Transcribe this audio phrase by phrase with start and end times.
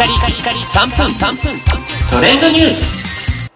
[0.00, 1.60] カリカリカリ3分3分
[2.10, 3.50] トレンドニュース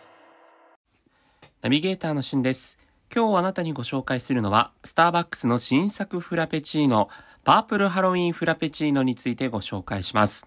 [1.63, 2.79] ナビゲーターのしゅんです。
[3.11, 7.09] 今日あなたにご紹介するのは、スターバックスの新作フラペチーノ、
[7.45, 10.47] パープルハロウィンフラペチーノについてご紹介します。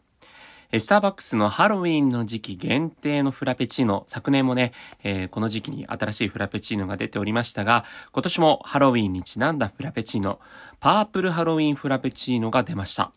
[0.71, 10.39] えスターバックスのハロウィンの時期限定のフラペチーノ、昨年もね、えーこの時期に新しいフラペチーノが出ておりましたが、今年もハロウィンにちなんだフラペチーノ、
[10.79, 13.13] パープルハロウィンフラペチーノが出ました。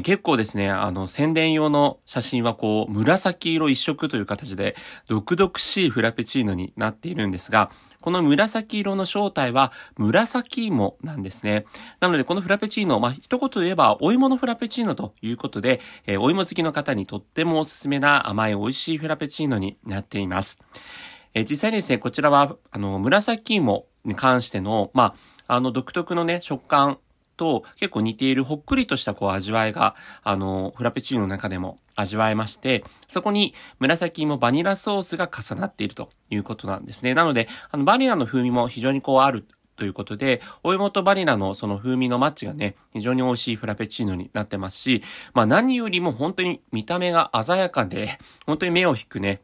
[0.00, 4.74] 結構ですね、あの、宣伝用の写真はこう、紫色一色という形で、
[5.06, 11.66] 毒々しいフラペチーノになっているんですが、この紫色の正体は紫芋なんですね。
[12.00, 20.58] なので、このフラペチーノ、まあ、一言で言えば、お芋のフラペチーノということで、えーお芋好きの方にとってもおすすめな甘い美味しいフラペチーノになっています。
[21.34, 25.14] えー実際にですね、こちらは、あの、紫芋に関しての、ま
[25.46, 26.98] あ、あの、独特のね、食感
[27.42, 37.14] と結構似ているほっくりとしたこう味わいが、あの、フラペチーノの中でも味わえまして、そこに紫芋バニラソースが重なっているということなんですね。
[37.14, 39.44] なので、あの、バニラの風味も非常にこうある
[39.74, 45.02] ということで、お芋とバニラのその風味のマッチがね、非常に美味しいフラペチーノになってますし、
[45.34, 49.40] まあ何よりも本当に見た目が鮮やかで、本当に目を引くね、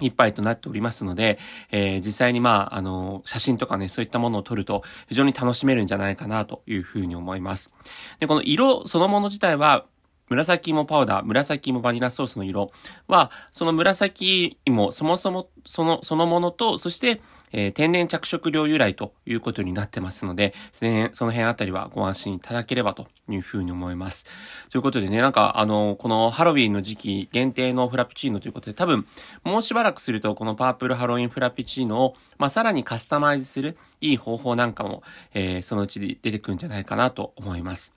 [0.00, 1.38] 一杯となっておりますので、
[1.70, 7.72] えー実際にまあ、あの、写真とかね、そういったものを撮ると非常に楽しめるんじゃないかなというふうに思います。
[8.20, 9.86] で、この色そのもの自体は、
[10.28, 12.70] 紫芋パウダー、紫芋バニラソースの色
[13.06, 17.20] は、その紫芋、そもそも、その、そのものと、そして、
[17.52, 24.26] えー天然着色料由来ということになってますので、その辺その辺あたりはご安心いただければというふうに思います。
[24.70, 29.06] ということでね、なんか、あの、このハロウィンの時期限定のフラペチーノということで、多分、
[29.44, 35.02] もうしばらくすると、このパープルハロウィンフラペチーノを、まあ、さらにカスタマイズするいい方法なんかも、
[35.34, 37.94] えーそのうちで出てくるんじゃないかなと思います。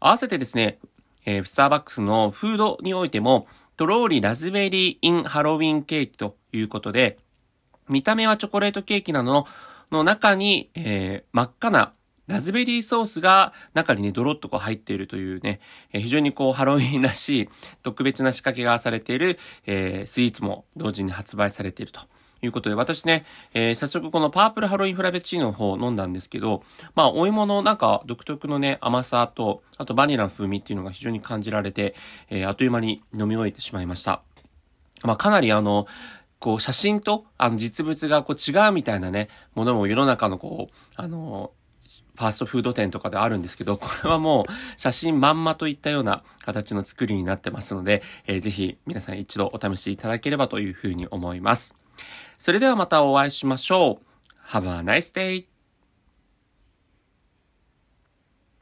[0.00, 0.78] 合わせてですね、
[1.24, 7.18] えースターバックスのフードにおいても、トローリラズベリーインハロウィンケーキということで、
[7.88, 9.46] 見た目はチョコレートケーキなの
[9.90, 11.92] の中に、えー真っ赤な
[12.26, 15.60] ラズベリーソースが中にね、ドロッとこう入っているというね、
[15.92, 17.48] えー非常にこうハロウィンらしい
[17.82, 22.00] 特別な仕掛けがされている、えースイーツも同時に発売されていると。
[22.42, 23.24] いうことで、私ね、
[23.54, 26.62] えー早速このパープルハロウィンフラペチーノの方を飲んだんですけど、
[26.94, 31.94] まあ、お芋のなんか独特のね、甘さと、あとバニラの風味っていうのが非常に感じられて、
[32.28, 34.22] えーあっという間に飲み終えてしまいました。
[35.02, 35.86] まあ、かなりあの、
[36.46, 41.50] こう、写真と、あの、実物がこう違うみたいなね、ものも世の中のこう、あの、
[42.14, 51.74] ファーストフード店とかであるんですけど、これはもう写真まんまといったような形の作りになってますので、えーぜひ皆さん一度お試しいただければというふうに思います。
[52.38, 54.56] それではまたお会いしましょう。
[54.56, 55.55] Have a nice day!